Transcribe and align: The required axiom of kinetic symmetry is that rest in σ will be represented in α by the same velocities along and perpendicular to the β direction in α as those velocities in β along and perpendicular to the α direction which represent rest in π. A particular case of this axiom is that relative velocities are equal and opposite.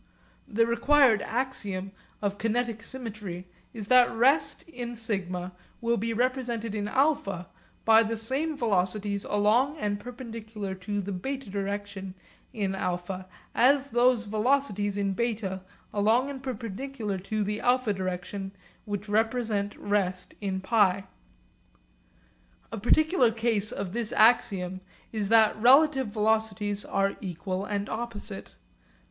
The 0.47 0.65
required 0.65 1.21
axiom 1.21 1.91
of 2.23 2.39
kinetic 2.39 2.81
symmetry 2.81 3.45
is 3.83 3.85
that 3.89 4.11
rest 4.11 4.63
in 4.67 4.93
σ 4.95 5.27
will 5.79 5.97
be 5.97 6.11
represented 6.11 6.73
in 6.73 6.85
α 6.87 7.45
by 7.85 8.01
the 8.01 8.17
same 8.17 8.57
velocities 8.57 9.25
along 9.25 9.77
and 9.77 9.99
perpendicular 9.99 10.73
to 10.73 11.01
the 11.01 11.11
β 11.11 11.51
direction 11.51 12.15
in 12.51 12.71
α 12.71 13.27
as 13.53 13.91
those 13.91 14.23
velocities 14.23 14.97
in 14.97 15.13
β 15.13 15.61
along 15.93 16.31
and 16.31 16.41
perpendicular 16.41 17.19
to 17.19 17.43
the 17.43 17.59
α 17.59 17.95
direction 17.95 18.53
which 18.85 19.07
represent 19.07 19.75
rest 19.75 20.33
in 20.41 20.61
π. 20.61 20.71
A 22.71 22.77
particular 22.81 23.29
case 23.31 23.71
of 23.71 23.93
this 23.93 24.11
axiom 24.13 24.81
is 25.11 25.29
that 25.29 25.55
relative 25.61 26.07
velocities 26.07 26.83
are 26.83 27.15
equal 27.21 27.65
and 27.65 27.87
opposite. 27.87 28.55